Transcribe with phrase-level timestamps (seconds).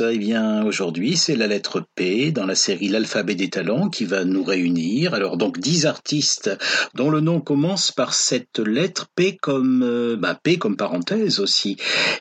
[0.00, 4.24] Eh bien, aujourd'hui, c'est la lettre P dans la série L'alphabet des talents qui va
[4.24, 5.14] nous réunir.
[5.14, 6.50] Alors, donc, dix artistes
[6.94, 11.76] dont le nom commence par cette lettre P comme, euh, bah, P comme parenthèse aussi.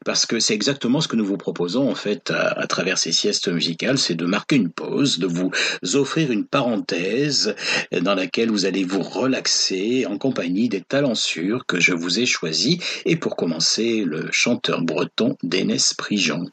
[0.05, 3.11] Parce que c'est exactement ce que nous vous proposons, en fait, à, à travers ces
[3.11, 5.51] siestes musicales, c'est de marquer une pause, de vous
[5.93, 7.55] offrir une parenthèse
[7.91, 12.25] dans laquelle vous allez vous relaxer en compagnie des talents sûrs que je vous ai
[12.25, 12.77] choisis.
[13.05, 16.45] Et pour commencer, le chanteur breton Dénès Prigent.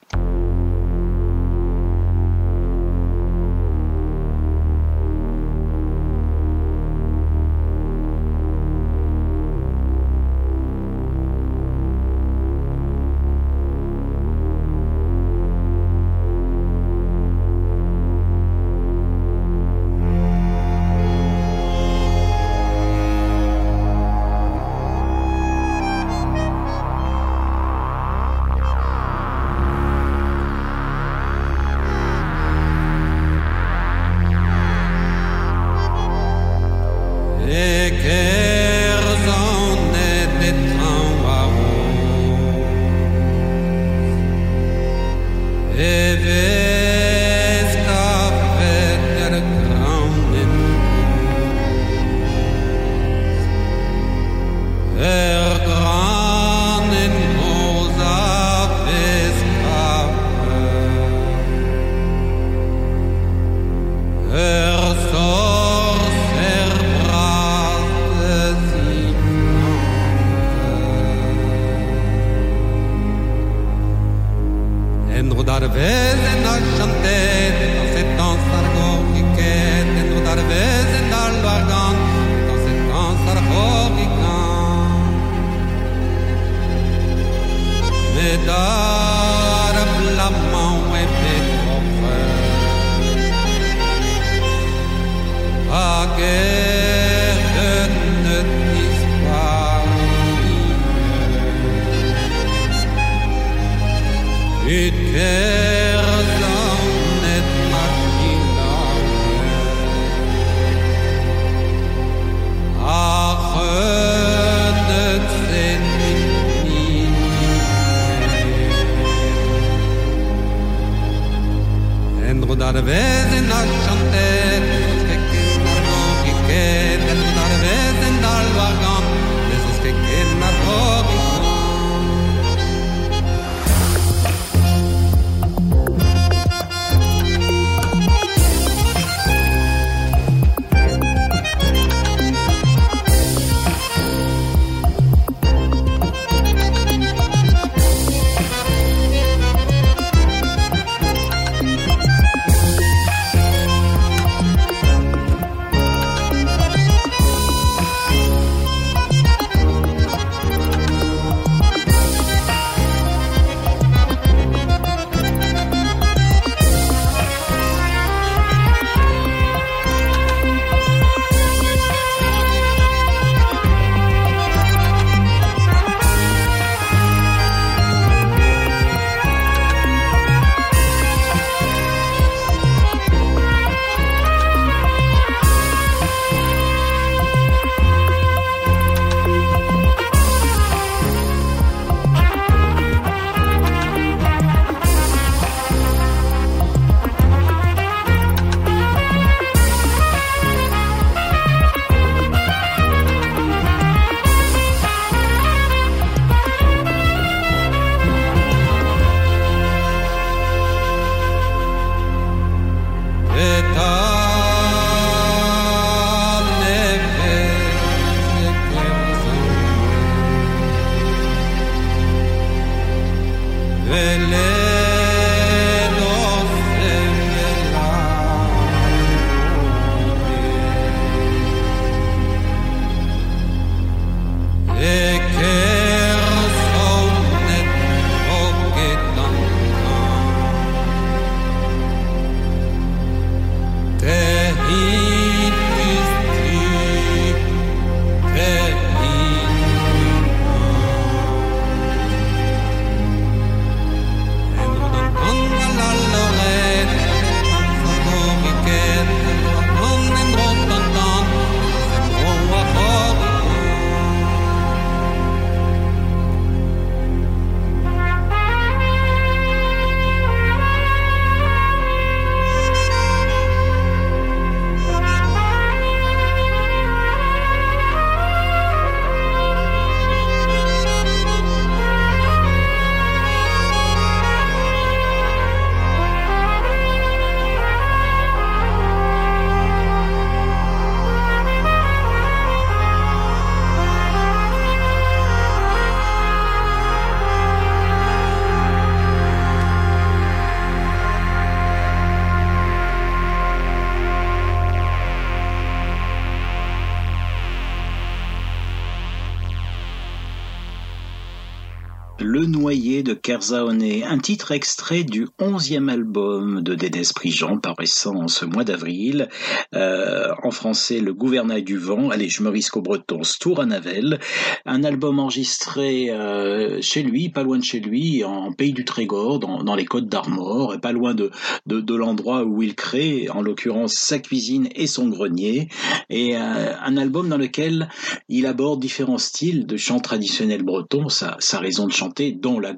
[313.27, 319.31] De un titre extrait du onzième album de Dédé Prigent paraissant en ce mois d'avril.
[319.75, 322.11] Euh, en français, Le gouvernail du vent.
[322.11, 324.21] Allez, je me risque au breton, Stour à Navel.
[324.67, 329.39] Un album enregistré euh, chez lui, pas loin de chez lui, en pays du Trégor,
[329.39, 331.31] dans, les Côtes d'Armor, et pas loin de,
[331.65, 335.69] de, l'endroit où il crée, en l'occurrence, sa cuisine et son grenier.
[336.11, 337.89] Et euh, un album dans lequel
[338.29, 342.75] il aborde différents styles de chant traditionnel breton, sa, sa raison de chanter, dont la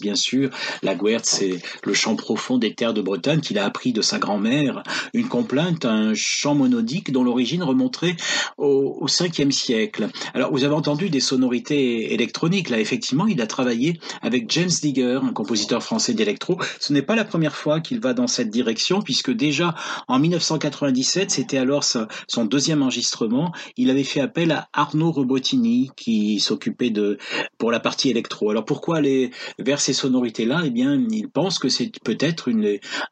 [0.00, 0.50] bien sûr.
[0.82, 4.18] La Guertz, c'est le chant profond des terres de Bretagne qu'il a appris de sa
[4.18, 4.82] grand-mère.
[5.14, 8.16] Une complainte, un chant monodique dont l'origine remonterait
[8.58, 10.08] au, au 5e siècle.
[10.34, 12.70] Alors, vous avez entendu des sonorités électroniques.
[12.70, 16.58] Là, effectivement, il a travaillé avec James Digger, un compositeur français d'électro.
[16.80, 19.74] Ce n'est pas la première fois qu'il va dans cette direction, puisque déjà
[20.08, 26.40] en 1997, c'était alors son deuxième enregistrement, il avait fait appel à Arnaud Robotini, qui
[26.40, 27.18] s'occupait de
[27.58, 28.50] pour la partie électro.
[28.50, 32.50] Alors pourquoi les vers ces sonorités-là, eh bien, il pense que c'est peut-être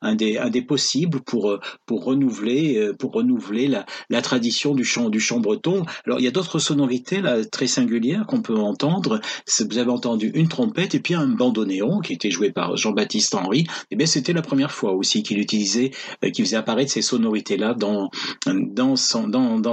[0.02, 5.40] un des, possibles pour, pour renouveler, euh, pour renouveler la, tradition du chant, du chant
[5.40, 5.84] breton.
[6.06, 9.20] Alors, il y a d'autres sonorités là, très singulières qu'on peut entendre.
[9.58, 13.66] Vous avez entendu une trompette et puis un bandoneon qui était joué par Jean-Baptiste Henry.
[13.90, 15.90] Eh bien, c'était la première fois aussi qu'il utilisait,
[16.24, 18.10] euh, qu'il faisait apparaître ces sonorités-là dans,
[18.46, 18.94] dans,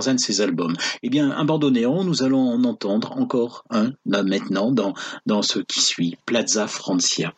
[0.09, 0.75] un de ses albums.
[1.03, 4.93] Eh bien, un bandoneon, nous allons en entendre encore un maintenant dans,
[5.25, 6.15] dans ce qui suit.
[6.25, 7.33] Plaza Francia.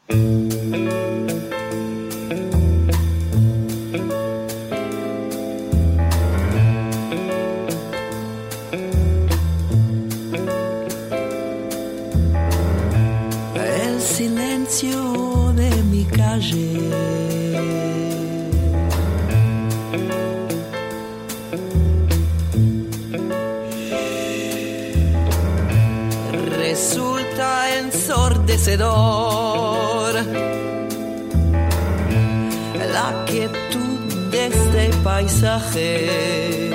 [32.94, 34.00] La quietud
[34.32, 36.69] de este paisaje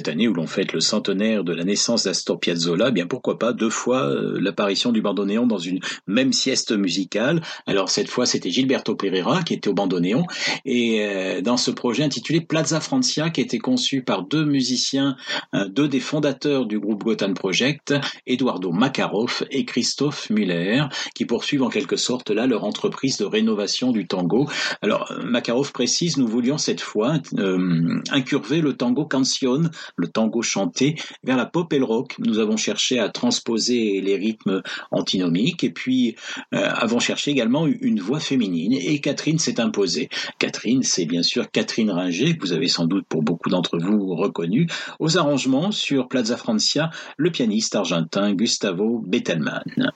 [0.00, 3.38] cette année où l'on fête le centenaire de la naissance d'Astor Piazzolla, eh bien pourquoi
[3.38, 7.42] pas deux fois euh, l'apparition du bandoneon dans une même sieste musicale.
[7.66, 10.24] Alors cette fois c'était Gilberto Pereira qui était au bandoneon
[10.64, 15.16] et euh, dans ce projet intitulé Plaza Francia qui été conçu par deux musiciens,
[15.54, 17.92] euh, deux des fondateurs du groupe Gotham Project,
[18.26, 23.92] Eduardo Makarov et Christophe Muller, qui poursuivent en quelque sorte là leur entreprise de rénovation
[23.92, 24.48] du tango.
[24.80, 30.42] Alors euh, Makarov précise, nous voulions cette fois euh, incurver le tango canción le tango
[30.42, 32.16] chanté, vers la pop et le rock.
[32.18, 36.16] Nous avons cherché à transposer les rythmes antinomiques et puis
[36.54, 40.08] euh, avons cherché également une voix féminine et Catherine s'est imposée.
[40.38, 44.14] Catherine, c'est bien sûr Catherine Ringer, que vous avez sans doute pour beaucoup d'entre vous
[44.16, 44.66] reconnu,
[44.98, 49.92] aux arrangements sur Plaza Francia, le pianiste argentin Gustavo Bettelman.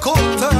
[0.00, 0.57] cold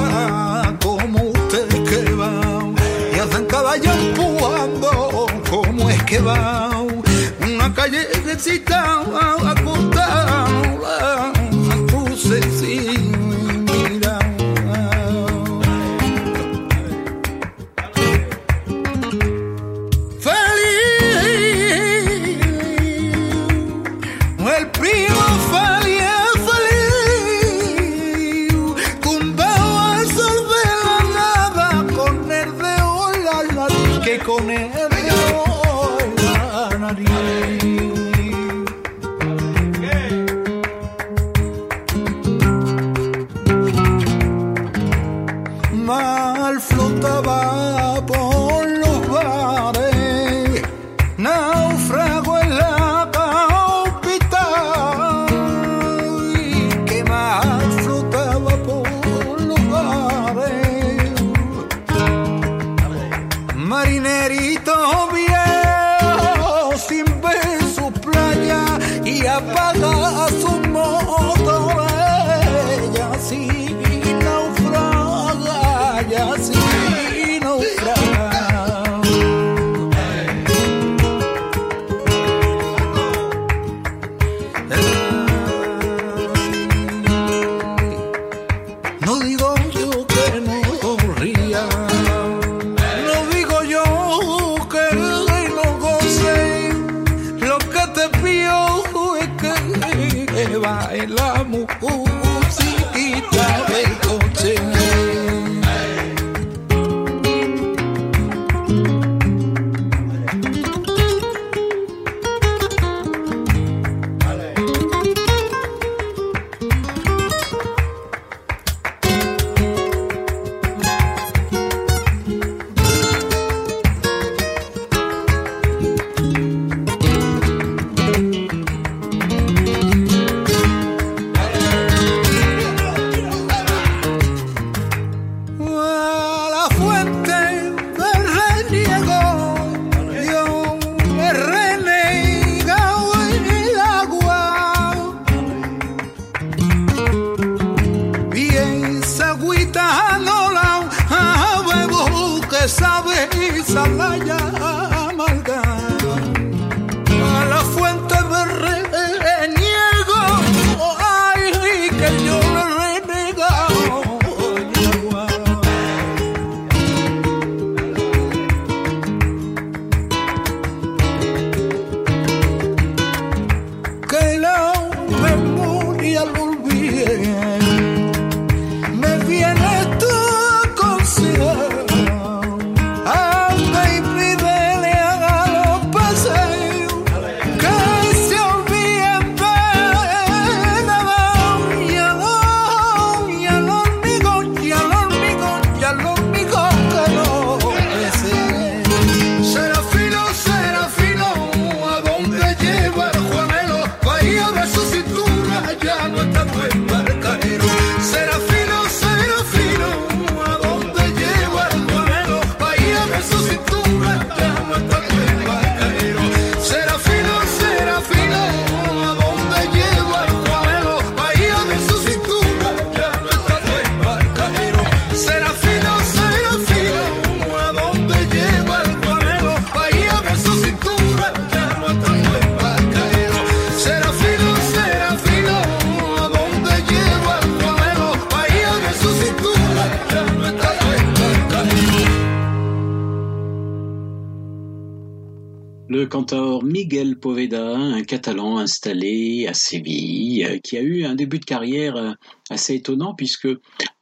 [245.99, 251.41] Le cantor Miguel Poveda, un Catalan installé à Séville, euh, qui a eu un début
[251.41, 252.13] de carrière euh,
[252.51, 253.49] assez étonnant puisque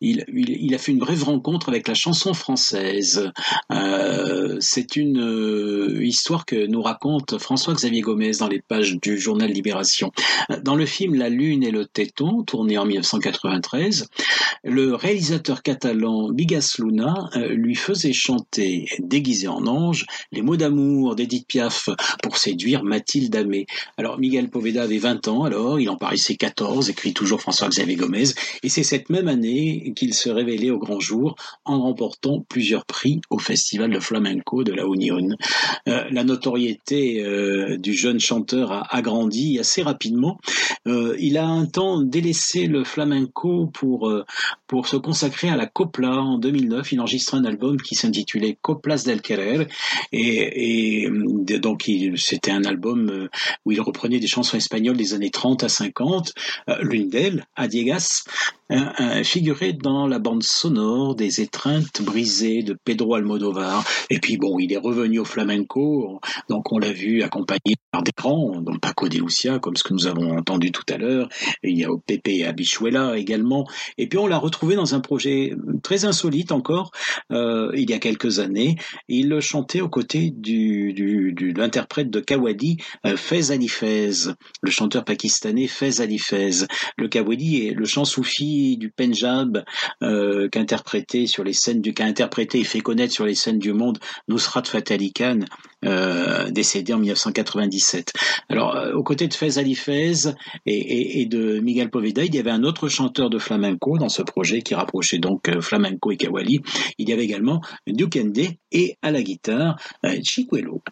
[0.01, 3.31] il, il, a fait une brève rencontre avec la chanson française.
[3.73, 9.51] Euh, c'est une euh, histoire que nous raconte François-Xavier Gomez dans les pages du journal
[9.51, 10.13] Libération.
[10.63, 14.09] Dans le film La Lune et le Téton, tourné en 1993,
[14.65, 21.17] le réalisateur catalan Bigas Luna euh, lui faisait chanter, déguisé en ange, les mots d'amour
[21.17, 21.89] d'Edith Piaf
[22.23, 23.67] pour séduire Mathilde Amé.
[23.97, 28.29] Alors Miguel Poveda avait 20 ans alors, il en paraissait 14, écrit toujours François-Xavier Gomez,
[28.63, 33.21] et c'est cette même année qu'il se révélait au grand jour en remportant plusieurs prix
[33.31, 35.29] au Festival de Flamenco de la Union.
[35.89, 40.39] Euh, la notoriété euh, du jeune chanteur a agrandi assez rapidement.
[40.87, 44.13] Euh, il a un temps délaissé le flamenco pour,
[44.67, 46.21] pour se consacrer à la copla.
[46.21, 49.67] En 2009, il enregistre un album qui s'intitulait Coplas del Querer
[50.13, 51.09] et,
[51.61, 53.29] donc c'était un album
[53.65, 56.33] où il reprenait des chansons espagnoles des années 30 à 50.
[56.81, 58.25] L'une d'elles, Adiegas,
[59.25, 63.85] figurait dans la bande sonore des étreintes brisées de Pedro Almodovar.
[64.11, 68.13] Et puis bon, il est revenu au flamenco, donc on l'a vu accompagné par des
[68.17, 71.29] grands, dont Paco de Lucia, comme ce que nous avons entendu tout à l'heure.
[71.63, 73.67] Il y a Pepe Abichuela également.
[73.99, 76.91] Et puis on l'a retrouvé dans un projet très insolite encore,
[77.33, 78.77] euh, il y a quelques années.
[79.09, 84.31] Il chantait aux côtés du, du, du de l'interprète de Kawadi, euh, Fez Ali Fez,
[84.63, 86.67] le chanteur pakistanais Fez Ali Fez.
[86.97, 89.65] Le Kawadi est le chant soufi du Punjab
[90.03, 90.49] euh,
[91.27, 93.99] sur les scènes du qu'a interprété et fait connaître sur les scènes du monde
[94.29, 95.41] Nusrat Fateh Khan,
[95.85, 98.13] euh, décédé en 1997.
[98.49, 100.31] Alors, euh, aux côtés de Fez Ali Fez
[100.67, 104.63] et, de Miguel Poveda, il y avait un autre chanteur de flamenco dans ce projet
[104.63, 106.61] qui rapprochait donc flamenco et kawali.
[106.99, 108.39] Il y avait également Dukende
[108.73, 109.77] et à la guitare
[110.23, 110.83] Chicuelo.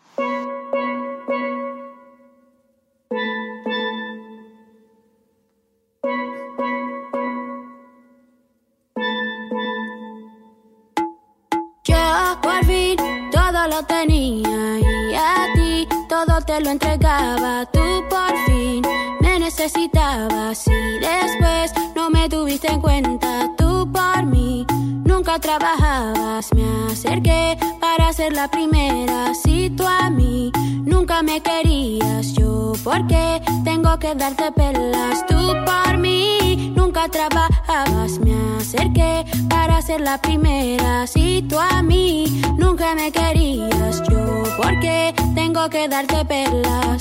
[16.60, 17.66] Lo entregaba.
[17.66, 18.82] Tú por fin
[19.20, 23.50] me necesitabas y después no me tuviste en cuenta.
[23.56, 24.66] Tú por mí
[25.04, 26.52] nunca trabajabas.
[26.54, 27.56] Me acerqué
[27.96, 29.34] para ser la primera.
[29.34, 30.50] Si tú a mí
[30.84, 35.24] nunca me querías, yo porque tengo que darte pelas.
[35.26, 38.18] Tú por mí nunca trabajabas.
[38.18, 41.06] Me acerqué para ser la primera.
[41.06, 46.98] Si tú a mí nunca me querías, yo porque tengo que darte perlas.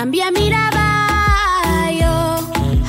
[0.00, 2.38] También miraba, yo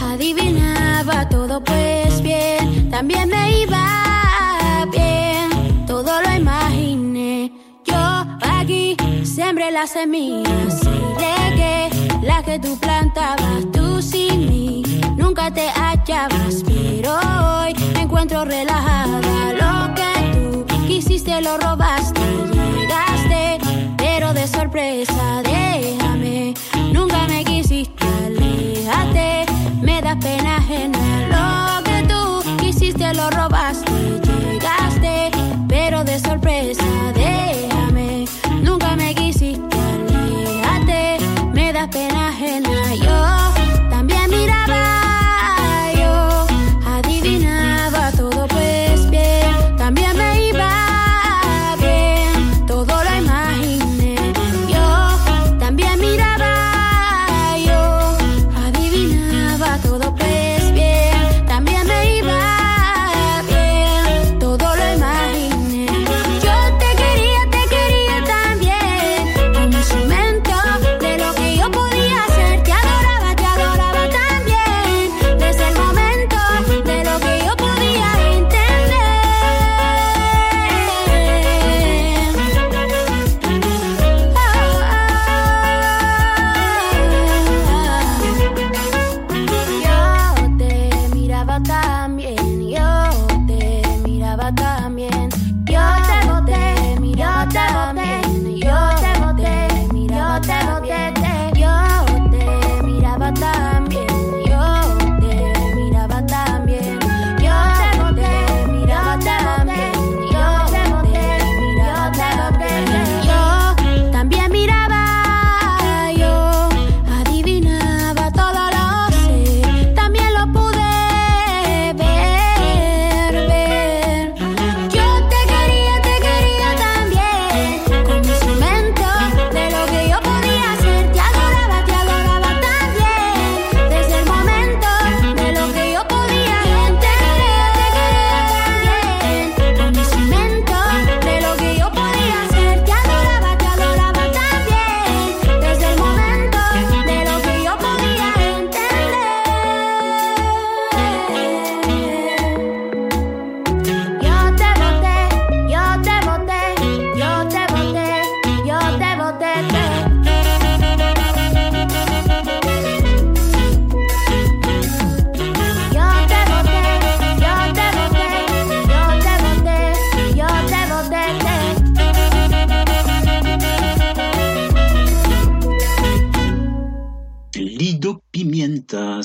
[0.01, 7.51] adivinaba todo pues bien, también me iba bien, todo lo imaginé.
[7.83, 7.97] Yo
[8.41, 8.95] aquí
[9.25, 11.89] sembré las semillas y regué
[12.23, 14.81] la que tú plantabas, tú sin mí
[15.17, 19.51] nunca te hallabas, pero hoy me encuentro relajada.
[19.61, 22.21] Lo que tú quisiste lo robaste,
[22.53, 23.59] llegaste,
[23.97, 26.53] pero de sorpresa, déjame,
[29.81, 31.90] me da pena ajena.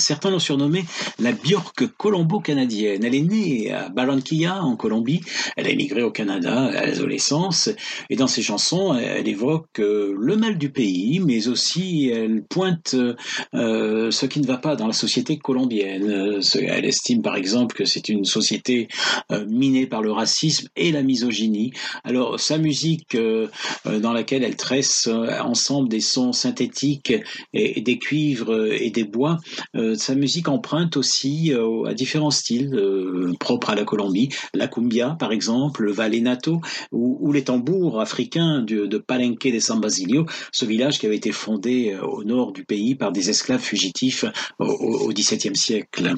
[0.06, 0.84] Certains l'ont surnommée
[1.18, 3.02] la Björk colombo-canadienne.
[3.02, 5.20] Elle est née à Barranquilla, en Colombie.
[5.56, 7.70] Elle a émigré au Canada à l'adolescence.
[8.08, 12.94] Et dans ses chansons, elle évoque euh, le mal du pays, mais aussi elle pointe
[13.54, 16.40] euh, ce qui ne va pas dans la société colombienne.
[16.54, 18.86] Elle estime par exemple que c'est une société
[19.32, 21.72] euh, minée par le racisme et la misogynie.
[22.04, 23.16] Alors sa musique
[23.84, 27.12] dans laquelle elle tresse ensemble des sons synthétiques
[27.52, 29.38] et, des cuivres et des bois,
[29.98, 31.52] sa musique emprunte aussi
[31.86, 32.78] à différents styles
[33.40, 34.28] propres à la Colombie.
[34.54, 36.60] La cumbia par exemple, le vallenato
[36.92, 41.92] ou, les tambours africains de, Palenque de San Basilio, ce village qui avait été fondé
[41.92, 44.24] euh, au nord du pays par des esclaves fugitifs
[44.58, 46.14] au XVIIe siècle.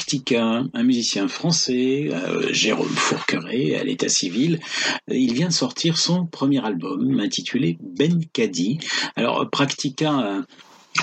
[0.00, 4.58] Practica, un musicien français, euh, Jérôme Fourqueret, à l'état civil.
[5.08, 8.78] Il vient de sortir son premier album intitulé Ben Kadi.
[9.14, 10.42] Alors Practica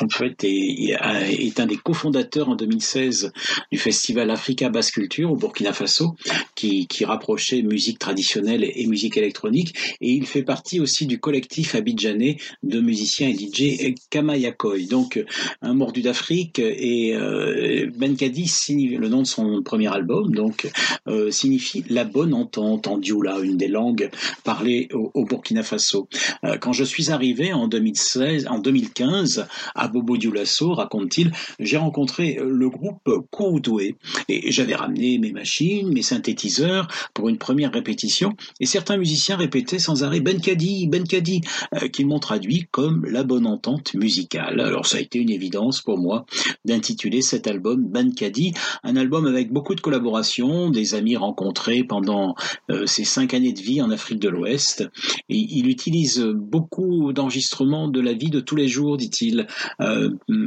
[0.02, 3.32] en fait, est, un des cofondateurs en 2016
[3.72, 6.16] du festival Africa Basse Culture au Burkina Faso,
[6.56, 9.76] qui, rapprochait musique traditionnelle et musique électronique.
[10.02, 14.88] Et il fait partie aussi du collectif abidjanais de musiciens et DJ Kamayakoy.
[14.88, 15.24] Donc,
[15.62, 20.70] un mordu d'Afrique et euh, Ben Kadi, le nom de son premier album, donc
[21.08, 24.10] euh, signifie la bonne entente en dioula, une des langues
[24.44, 26.08] parlées au, au Burkina Faso.
[26.44, 32.40] Euh, quand je suis arrivé en 2016, en 2015 à Bobo Dioulasso, raconte-t-il, j'ai rencontré
[32.44, 33.96] le groupe Koudoué
[34.28, 39.80] et j'avais ramené mes machines, mes synthétiseurs pour une première répétition et certains musiciens répétaient
[39.80, 41.42] sans arrêt Ben Kadi, Ben Kadi,
[41.76, 44.60] euh, qu'ils m'ont traduit comme la bonne entente musicale.
[44.60, 46.26] Alors ça a été une évidence pour moi
[46.66, 52.36] d'intituler cet album Ben Kadi, un album avec beaucoup de collaborations, des amis rencontrés pendant
[52.72, 54.88] euh, ses cinq années de vie en Afrique de l'Ouest.
[55.30, 59.46] Et il utilise beaucoup d'enregistrements de la vie de tous les jours, dit-il, euh,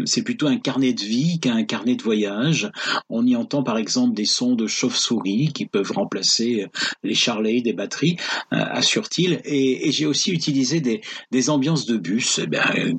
[0.04, 2.70] c'est plutôt un carnet de vie qu'un carnet de voyage.
[3.08, 6.66] On y entend par exemple des sons de chauve-souris qui peuvent remplacer
[7.02, 8.16] les charlets des batteries,
[8.52, 9.40] euh, assure-t-il.
[9.44, 12.94] Et, j'ai aussi utilisé des, ambiances de bus, eh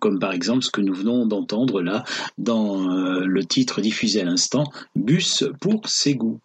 [0.00, 2.04] comme par exemple ce que nous venons d'entendre là
[2.38, 4.64] dans euh, le titre diffusé à l'instant,
[4.96, 6.40] Bus pour ses goûts.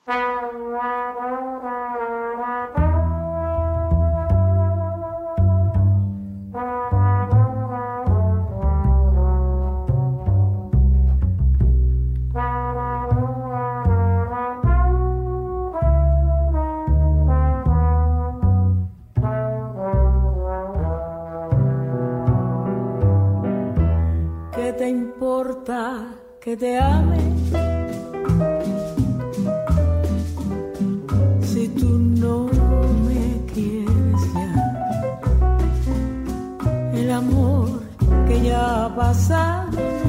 [26.39, 27.19] Que te ame.
[31.41, 32.45] Si tú no
[33.05, 34.49] me quieres ya,
[36.93, 37.81] el amor
[38.27, 40.06] que ya ha pasado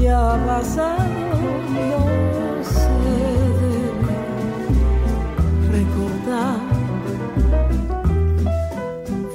[0.00, 1.04] ya ha pasado
[1.74, 2.00] no
[2.64, 4.18] se debe
[5.76, 6.58] recordar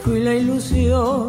[0.01, 1.28] fui la ilusión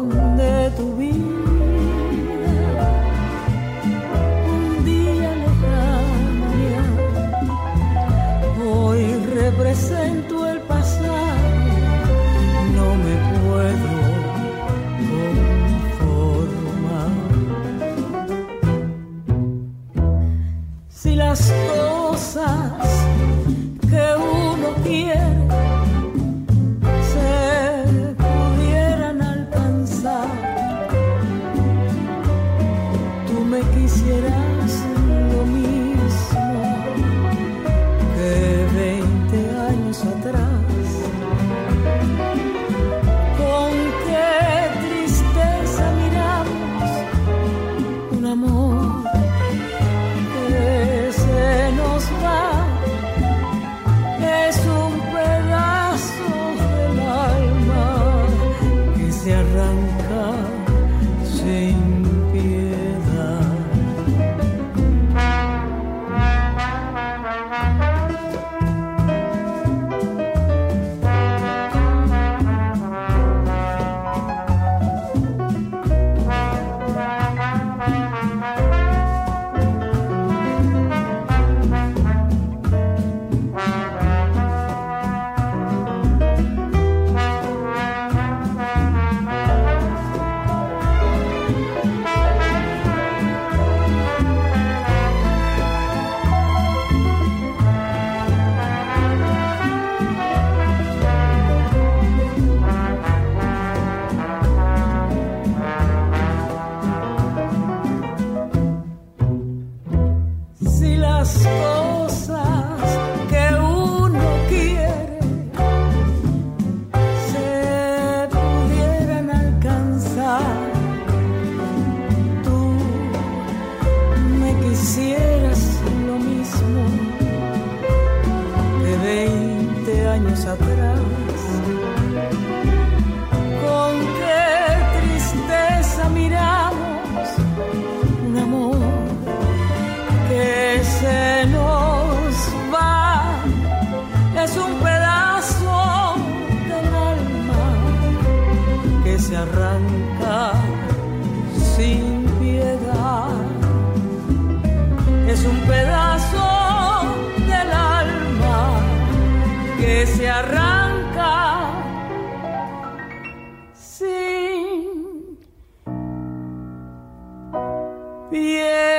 [168.31, 168.90] Yeah.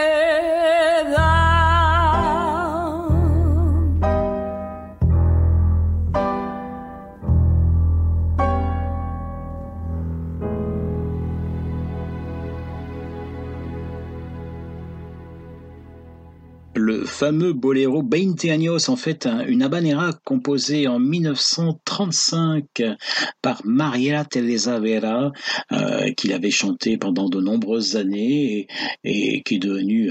[17.22, 22.82] Fameux boléro 20 años, en fait un- une habanera composée en 1935
[23.42, 25.30] par Mariela Teresa Vera,
[25.70, 28.66] euh, qu'il avait chanté pendant de nombreuses années
[29.04, 30.10] et, qui est devenu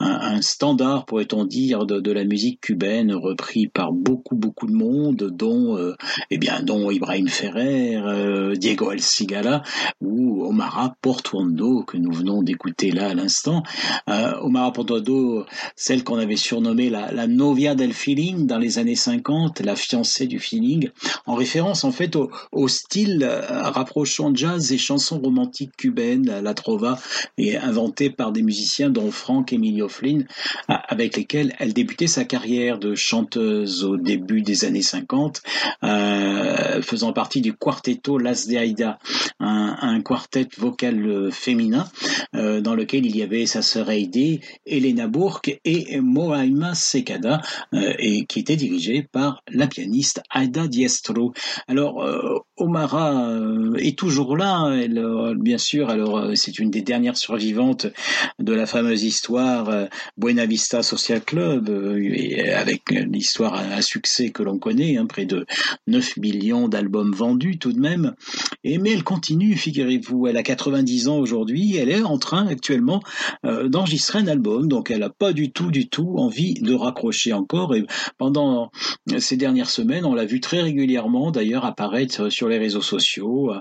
[0.00, 5.30] un, standard, pourrait-on dire, de, de la musique cubaine, repris par beaucoup beaucoup de monde,
[5.32, 5.94] dont euh,
[6.32, 9.62] eh bien dont Ibrahim Ferrer, euh, Diego El Cigala
[10.00, 13.62] ou Omara Portuondo que nous venons d'écouter là à l'instant.
[14.08, 15.44] Euh, Omara Portuondo
[15.76, 20.38] celle qu'on avait surnommée la, novia del feeling dans les années 50, la fiancée du
[20.38, 20.90] feeling,
[21.26, 26.98] en référence en fait au, style euh, rapprochant jazz et chansons romantiques cubaines, la, trova,
[27.38, 30.26] et inventée par des musiciens dont Frank Emilio Flynn,
[30.68, 35.42] avec lesquels elle débutait sa carrière de chanteuse au début des années 50,
[35.84, 38.98] euh, faisant partie du Quarteto Las de Aida,
[39.40, 41.86] un, quartet vocal euh, féminin
[42.32, 47.40] dans lequel il y avait sa sœur Heidi, Elena Bourque et Moaima Sekada,
[47.74, 51.32] euh, et qui était dirigé par la pianiste Aida Diestro.
[51.66, 57.16] Alors, euh, Omara euh, est toujours là, euh, bien sûr, alors c'est une des dernières
[57.16, 57.86] survivantes
[58.38, 61.68] de la fameuse histoire Buena Vista Social Club,
[62.00, 65.44] et avec l'histoire à, à succès que l'on connaît, hein, près de
[65.88, 68.14] 9 millions d'albums vendus tout de même.
[68.64, 73.02] Et mais elle continue, figurez-vous, elle a 90 ans aujourd'hui, elle est en train actuellement
[73.42, 77.74] d'enregistrer un album, donc elle n'a pas du tout, du tout envie de raccrocher encore.
[77.74, 77.84] Et
[78.18, 78.70] pendant
[79.18, 83.52] ces dernières semaines, on l'a vu très régulièrement d'ailleurs apparaître sur les réseaux sociaux,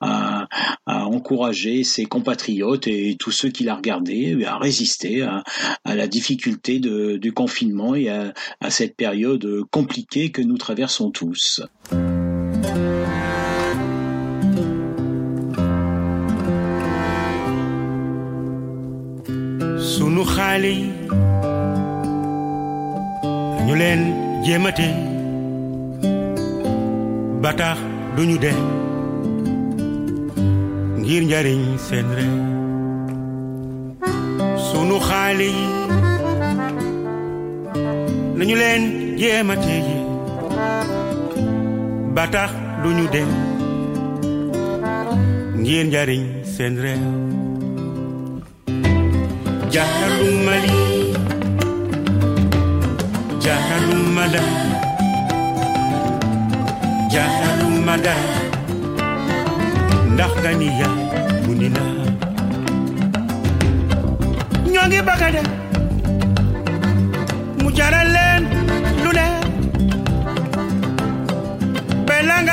[0.00, 0.46] à,
[0.86, 5.42] à encourager ses compatriotes et tous ceux qui la regardaient à résister à,
[5.84, 8.32] la difficulté de, du confinement et à,
[8.70, 11.62] cette période compliquée que nous traversons tous.
[23.76, 24.02] Ñu leen
[24.44, 24.88] jéemate
[27.42, 27.78] ba tax
[28.16, 28.52] duñu de
[31.00, 32.36] ngir njariñ seen réew.
[34.66, 35.66] Sunu xaale yi
[38.38, 38.82] nañu leen
[39.20, 39.96] jéemate yi
[42.16, 42.24] ba
[42.82, 43.04] duñu
[45.60, 46.22] ngir njariñ
[46.54, 46.74] seen
[53.46, 54.40] Mali jaaralum Mada
[57.12, 58.14] jaaralum Mada
[60.14, 60.88] ndax ganiya
[61.46, 61.94] mu ni naa
[64.72, 65.48] ñoo ngi bëgg a dem
[67.62, 68.42] mu jaral leen
[69.04, 69.26] lu ne
[72.06, 72.50] belang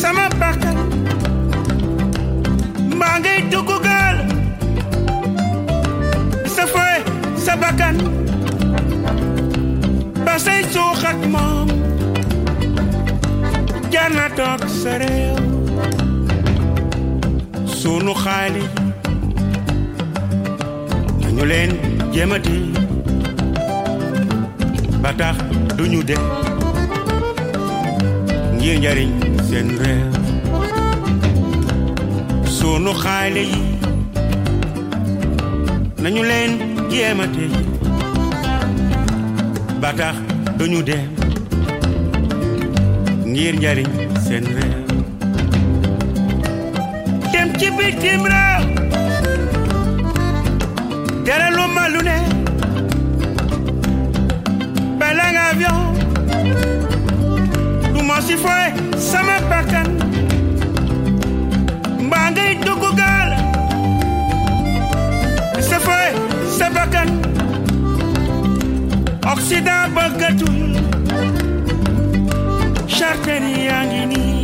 [0.00, 0.76] sama bakkan
[7.44, 7.96] sa bakkan
[10.24, 11.68] ba say suux ak moom
[13.92, 15.36] jar na toog sa réew
[17.68, 18.64] sunu xaali
[21.22, 21.70] nañu leen
[22.14, 22.58] jéemati
[25.02, 25.36] ba tax
[25.76, 26.16] duñu de
[28.56, 29.10] ngir njariñ
[29.48, 30.08] seen réew
[32.56, 33.62] sunu xaale yi
[36.02, 37.46] nañu leen jéemate
[39.80, 40.14] ba tax
[40.58, 41.08] duñu dem
[43.30, 43.88] ngir njariñ
[44.26, 44.82] seen réew.
[47.32, 48.62] Dem ci bitim réew.
[51.26, 52.18] Jaralu ma lu ne.
[55.50, 55.80] Avion.
[57.94, 58.68] Du ma si foye
[59.10, 59.88] sama bakkan.
[62.06, 63.13] Mbaa ngay dugg gaal
[66.54, 67.10] sa bakkan
[69.26, 70.78] Occident bëggatul
[72.86, 74.38] charter yaa ngi nii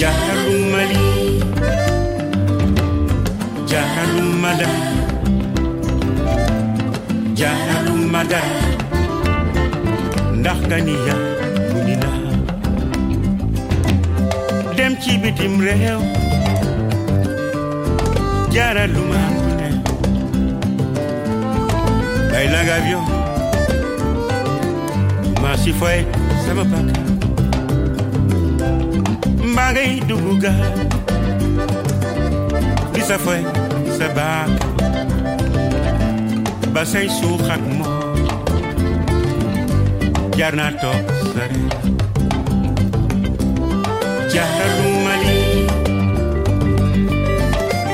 [0.00, 1.40] jaxaluma lii
[3.70, 4.68] jaxaluma da
[7.40, 8.40] jaxaluma da
[10.40, 11.22] ndax nga ni yaa
[11.72, 11.94] mu ni
[14.76, 16.00] dem ci bitim réew
[18.54, 19.33] jaaraluma
[22.44, 23.04] baila un gavión.
[25.40, 26.06] Mas se foi,
[26.46, 27.00] sama pra cá.
[29.54, 30.54] Baguei do lugar.
[32.92, 33.42] Bisa foi,
[33.96, 34.66] sabaca.
[36.72, 37.84] Basei surra mo.
[40.36, 41.60] Jarna top sare.
[44.32, 45.66] Jarna lumali.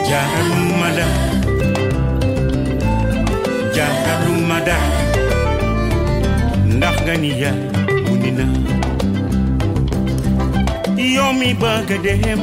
[0.09, 1.29] Jarna lumada.
[4.61, 4.76] Mada
[6.76, 7.56] ndax nga ni yaa
[8.04, 8.44] mu ni na.
[12.04, 12.40] Dem.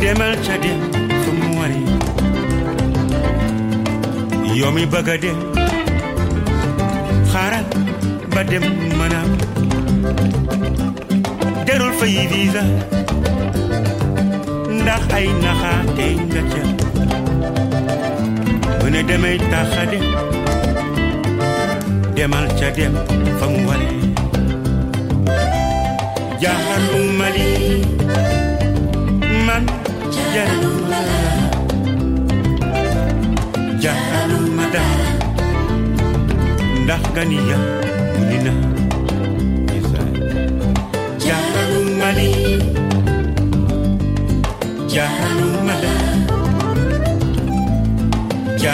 [0.00, 0.80] Demal ca dem
[1.22, 1.80] fu mu wari.
[4.60, 4.84] Yow mi
[5.22, 5.38] dem.
[7.32, 7.66] Xaaral
[8.32, 8.64] ba dem
[8.98, 9.22] mën a
[11.66, 12.64] derul fay visa.
[14.80, 16.80] Ndax ay naxaate nga bu
[18.92, 20.04] ne demay taxa dem.
[22.16, 22.94] Demal ca dem
[23.38, 23.88] fa mu ware
[27.20, 27.48] Mali.
[29.46, 29.64] Man
[30.34, 31.18] jaaralu Mada
[33.82, 34.84] jaaralu Mada.
[36.84, 37.58] Ndax ganiya
[38.14, 38.52] mu ni na.
[41.24, 42.30] Jaaralu Mali.
[44.92, 46.19] Jaaralu Mada
[48.62, 48.68] Le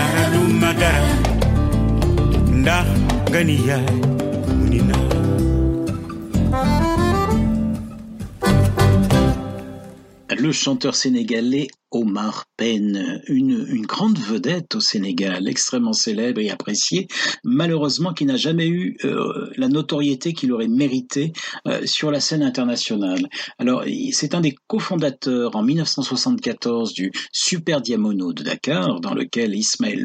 [10.53, 17.09] chanteur sénégalais Omar Penn, une, grande vedette au Sénégal, extrêmement célèbre et appréciée,
[17.43, 21.33] malheureusement qui n'a jamais eu euh, la notoriété qu'il aurait mérité
[21.67, 23.27] euh, sur la scène internationale.
[23.59, 30.03] Alors, c'est un des cofondateurs en 1974 du Super Diamono de Dakar, dans lequel Ismaël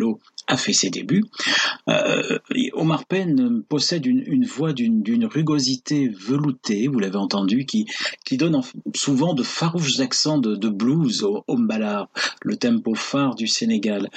[0.51, 1.23] a fait ses débuts.
[1.87, 2.37] Euh,
[2.73, 7.87] Omar Penn possède une, voix d'une rugosité veloutée, vous l'avez entendu, qui,
[8.37, 12.09] donne en, souvent de farouches accents de, blues au, mbala,
[12.41, 14.09] le tempo phare du Sénégal.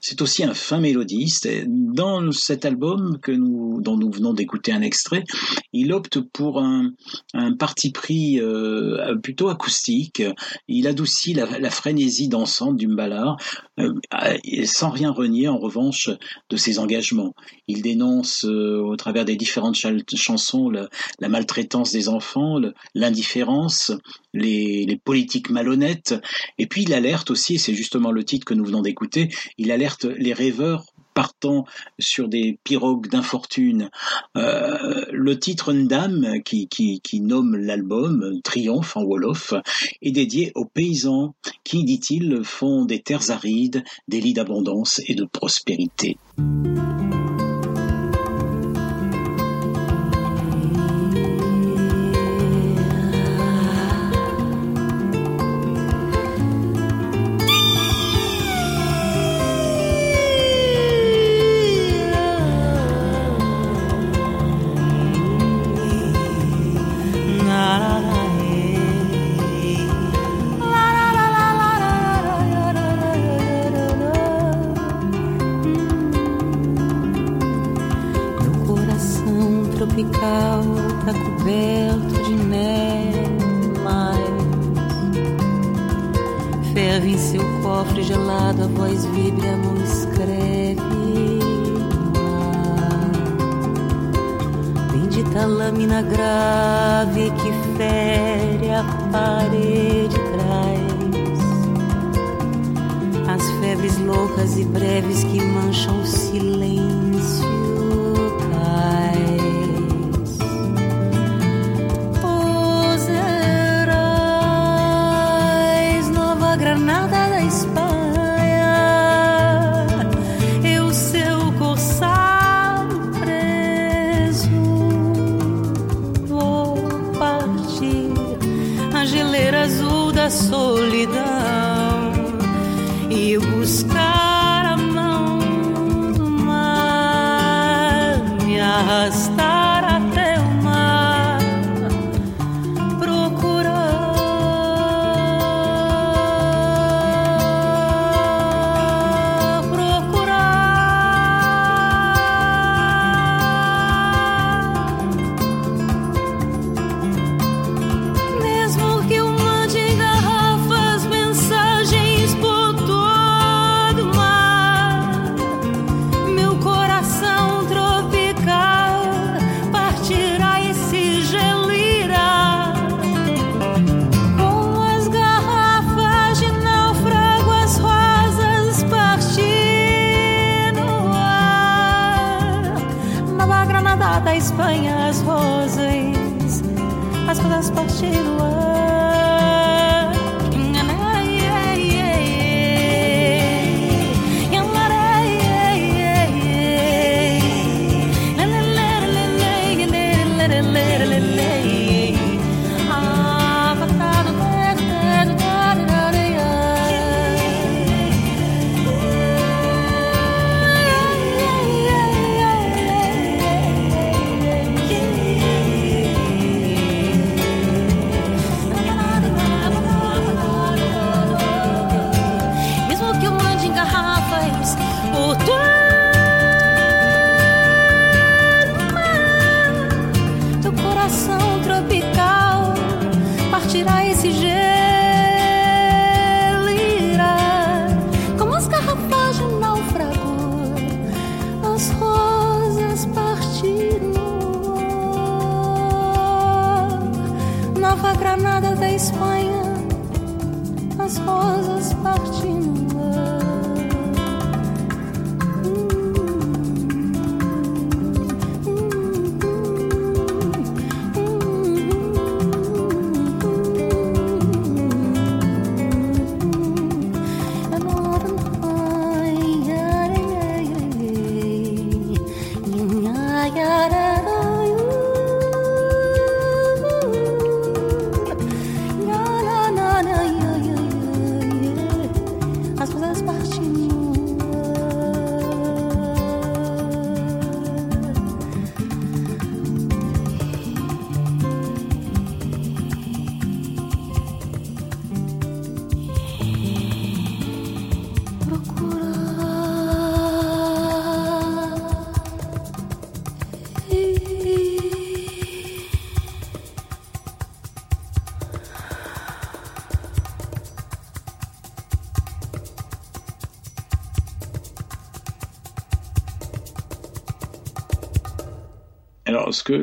[0.00, 1.48] C'est aussi un fin mélodiste.
[1.66, 5.24] Dans cet album que nous, dont nous venons d'écouter un extrait,
[5.72, 6.92] il opte pour un,
[7.58, 10.22] parti pris euh, plutôt acoustique.
[10.66, 13.36] Il adoucit la, frénésie dansante du mbala,
[13.78, 13.94] euh,
[14.64, 15.77] sans rien renier en revanche
[16.50, 17.34] de ses engagements.
[17.66, 20.88] Il dénonce euh, au travers des différentes ch chansons la,
[21.20, 22.60] la, maltraitance des enfants,
[22.94, 23.92] l'indifférence,
[24.34, 26.14] les, les, politiques malhonnêtes,
[26.58, 29.70] et puis il alerte aussi, et c'est justement le titre que nous venons d'écouter, il
[29.70, 30.84] alerte les rêveurs
[31.18, 31.64] partant
[31.98, 33.90] sur des pirogues d'infortune.
[34.36, 39.52] Euh, le titre Ndam, qui, qui, qui nomme l'album Triomphe en Wolof,
[40.00, 45.24] est dédié aux paysans qui, dit-il, font des terres arides des lits d'abondance et de
[45.24, 46.18] prospérité.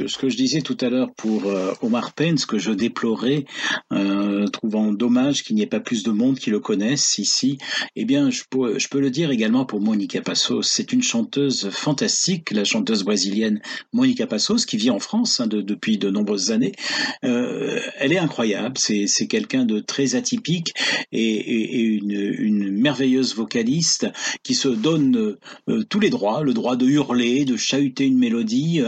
[0.07, 3.45] Ce que je disais tout à l'heure pour euh, Omar Penn, ce que je déplorais,
[5.33, 7.57] qu'il n'y ait pas plus de monde qui le connaisse ici,
[7.95, 10.67] eh bien, je peux, je peux le dire également pour Monica Passos.
[10.69, 13.61] C'est une chanteuse fantastique, la chanteuse brésilienne
[13.93, 16.73] Monica Passos, qui vit en France hein, de- depuis de nombreuses années.
[17.23, 20.73] Euh, elle est incroyable, c'est c'est quelqu'un de très atypique
[21.11, 24.07] et, et- et une, une merveilleuse vocaliste
[24.43, 25.35] qui se donne
[25.69, 28.81] euh, tous les droits, le droit de hurler, de chahuter une mélodie,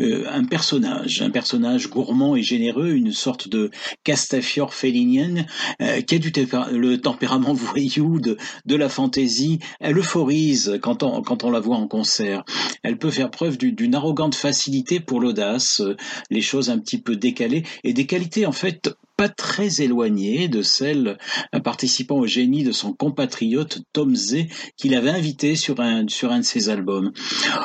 [0.00, 3.70] euh, un personnage, un personnage gourmand et généreux, une sorte de
[4.04, 5.46] Castafiore félinienne
[5.82, 6.32] euh, qui a du
[6.72, 9.58] le tempérament voyou de, de la fantaisie?
[9.80, 12.44] Elle euphorise quand on, quand on la voit en concert.
[12.82, 15.96] Elle peut faire preuve du- d'une arrogante facilité pour l'audace, euh,
[16.30, 20.62] les choses un petit peu décalées et des qualités en fait pas très éloignées de
[20.62, 21.18] celles
[21.52, 26.30] euh, participant au génie de son compatriote Tom Zé qu'il avait invité sur un, sur
[26.30, 27.12] un de ses albums.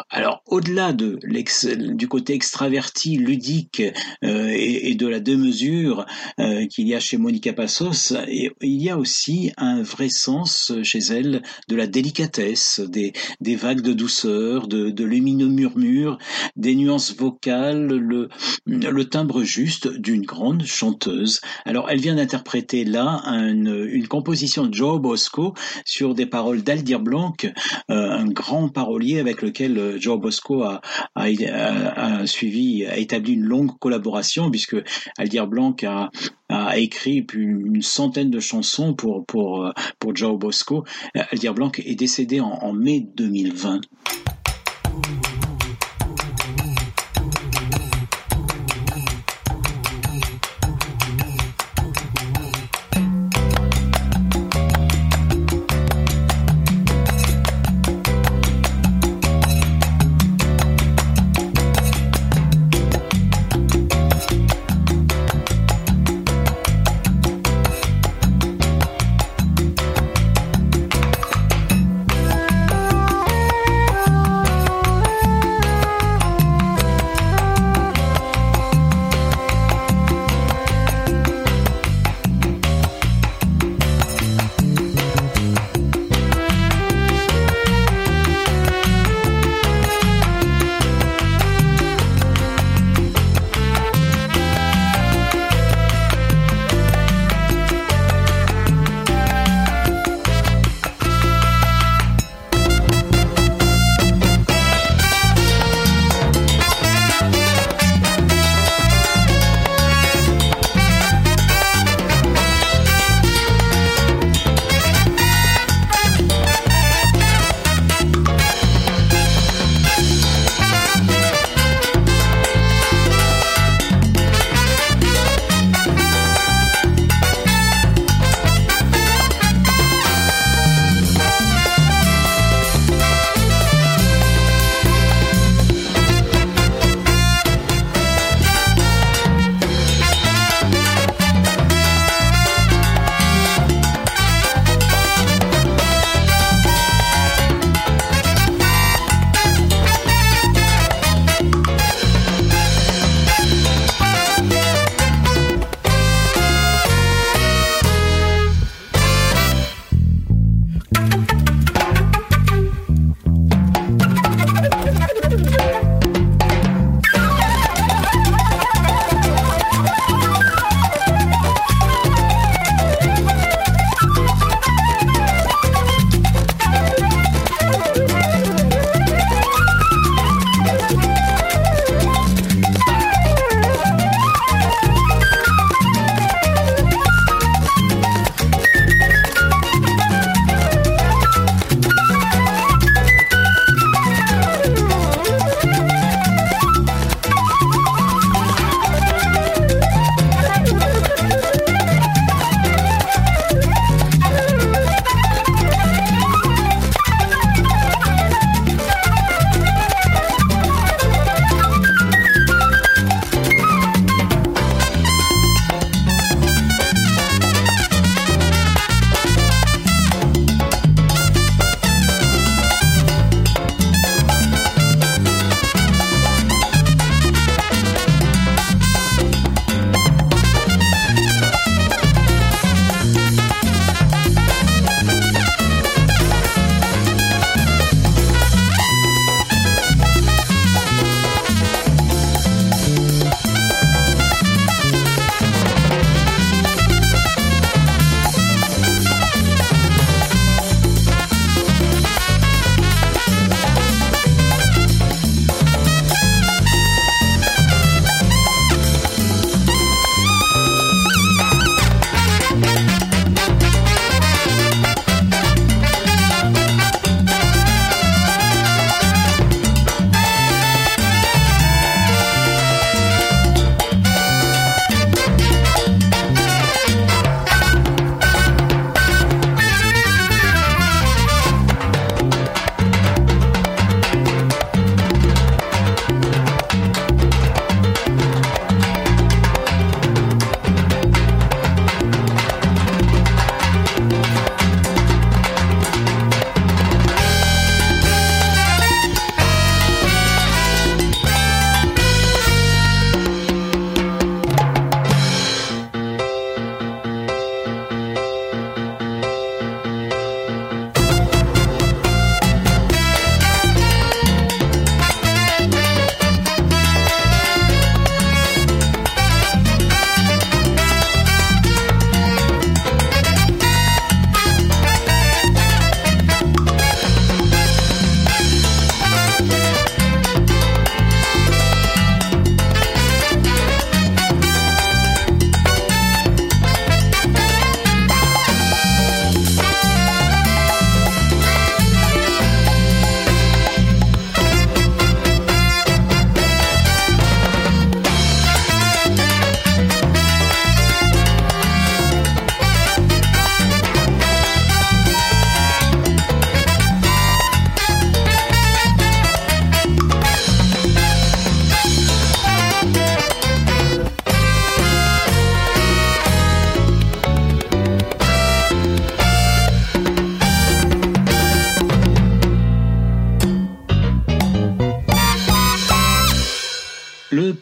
[0.09, 1.19] Alors, au-delà de
[1.93, 3.83] du côté extraverti, ludique
[4.23, 6.07] euh, et, et de la démesure
[6.39, 10.99] euh, qu'il y a chez Monica Passos, il y a aussi un vrai sens chez
[10.99, 16.17] elle de la délicatesse, des, des vagues de douceur, de, de lumineux murmures,
[16.55, 18.29] des nuances vocales, le,
[18.65, 21.41] le timbre juste d'une grande chanteuse.
[21.65, 25.53] Alors, elle vient d'interpréter là une, composition de Joe Bosco
[25.85, 27.49] sur des paroles d'Aldir Blanc, euh,
[27.89, 30.81] un grand parolier avec lequel euh, Joe Bosco a,
[32.25, 34.75] suivi, a établi une longue collaboration puisque
[35.17, 36.09] Aldir Blanc a,
[36.49, 39.71] a écrit une centaine de chansons pour, euh,
[40.13, 40.83] Joe Bosco.
[41.31, 43.81] Aldir Blanc est décédé en mai 2020.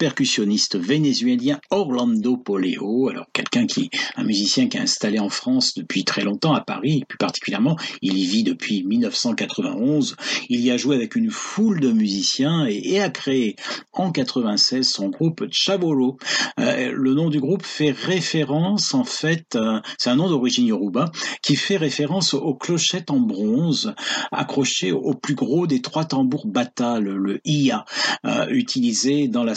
[0.02, 6.04] Percussionniste vénézuélien Orlando Poleo, alors quelqu'un qui, un musicien qui est installé en France depuis
[6.04, 10.16] très longtemps, à Paris, plus particulièrement, il y vit depuis 1991,
[10.50, 13.58] il y a joué avec une foule de musiciens et, a créé
[13.94, 16.18] en 96 son groupe Chavolo.
[16.60, 21.12] Euh, le nom du groupe fait référence, en fait, euh, c'est un nom d'origine yoruba,
[21.44, 23.94] qui fait référence aux clochettes en bronze
[24.32, 27.86] accrochées au plus gros des trois tambours bata, le, iya,
[28.26, 29.54] euh, utilisé dans la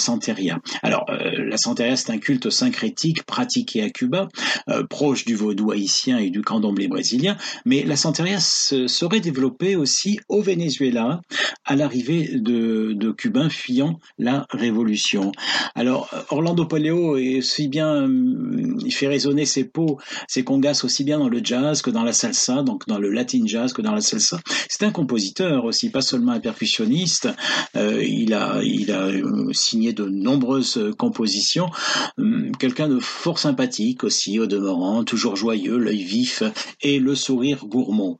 [0.82, 4.28] Alors, euh, la santeria, c'est un culte syncrétique pratiqué à Cuba,
[4.68, 9.76] euh, proche du vaudou haïtien et du candomblé brésilien, mais la santeria se serait développée
[9.76, 11.20] aussi au Venezuela
[11.64, 15.30] à l'arrivée de, Cubains fuyant la révolution.
[15.74, 21.18] Alors, Orlando Paleo est aussi bien, il fait résonner ses pots, ses congas aussi bien
[21.18, 24.00] dans le jazz que dans la salsa, donc dans le latin jazz que dans la
[24.00, 24.40] salsa.
[24.68, 27.28] C'est un compositeur aussi, pas seulement un percussionniste.
[27.76, 29.10] Euh, il a, il a
[29.52, 31.70] signé de nombreuses compositions.
[32.18, 36.42] Hum, quelqu'un de fort sympathique aussi, au demeurant, toujours joyeux, l'œil vif
[36.80, 38.18] et le sourire gourmand.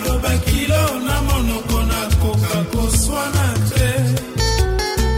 [0.00, 3.88] balobaki lo na monoko nakoka koswana te.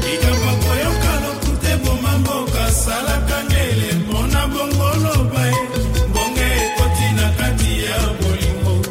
[0.03, 5.62] Likambo koyoka lokute boma mboka salaka ngele mpona bongoloba ye.
[6.09, 8.89] Mbonge ekoti na kati ya bolingo.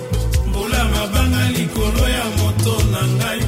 [0.48, 3.42] Mbula mabanga likolo ya moto na ngai.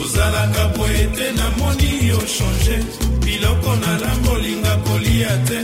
[0.00, 2.84] Ozalaka boye te namoni yo change
[3.24, 5.58] biloko nalambolinga kolia te.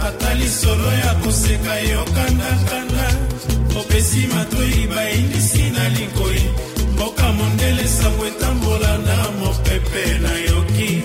[0.00, 2.83] Ata lisolo ya koseka yokandaka
[3.80, 6.42] opesi matoi bayindisi na likoi.
[6.92, 11.02] Mboka mondele sango etambola na mopepe nayoki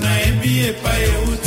[0.00, 1.45] nayebi epai euti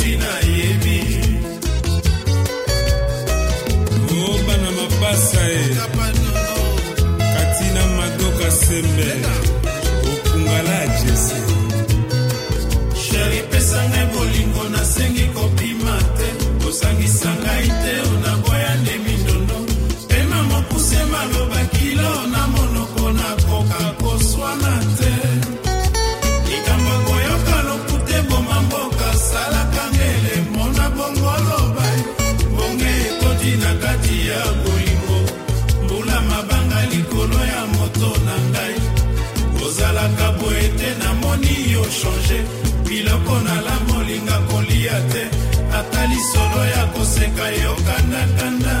[41.40, 42.44] namoni yo change
[42.84, 45.24] biloko nala molinga kolia te.
[45.72, 48.80] Ata lisolo ya koseka yo kandakanda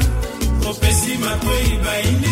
[0.68, 2.29] opesi matoi baini.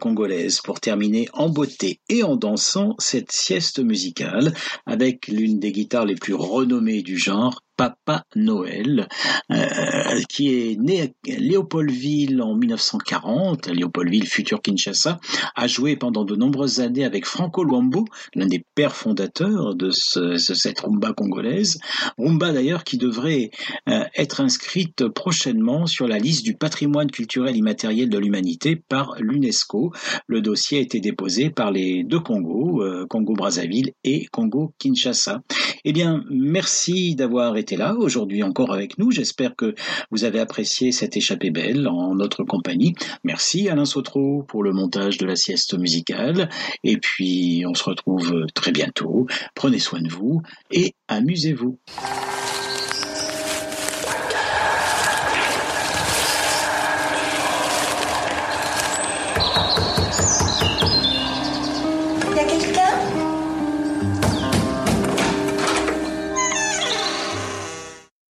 [0.00, 4.52] Congolaise pour terminer en beauté et en dansant cette sieste musicale
[4.86, 9.08] avec l'une des guitares les plus renommées du genre, Papa Noël,
[9.50, 11.06] euh, qui est né à
[11.38, 13.68] Léopoldville en 1940.
[13.68, 15.18] Léopoldville, futur Kinshasa,
[15.56, 18.04] a joué pendant de nombreuses années avec Franco Luambo,
[18.34, 21.78] l'un des pères fondateurs de, ce, cette rumba congolaise.
[22.18, 23.50] Rumba d'ailleurs qui devrait
[23.88, 29.90] euh, être inscrite prochainement sur la liste du patrimoine culturel immatériel de l'humanité par l'UNESCO.
[30.26, 35.40] Le dossier a été déposé par les deux Congos, euh, Congo-Brazzaville et Congo-Kinshasa.
[35.86, 39.10] Eh bien, merci d'avoir là aujourd'hui encore avec nous.
[39.10, 39.74] J'espère que
[40.10, 42.94] vous avez apprécié cette échappée belle en notre compagnie.
[43.24, 46.48] Merci Alain Sautreau pour le montage de la sieste musicale.
[46.84, 49.26] Et puis, on se retrouve très bientôt.
[49.54, 51.78] Prenez soin de vous et amusez-vous.